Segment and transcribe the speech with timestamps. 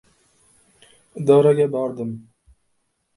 [1.23, 2.15] —Idoraga bordim...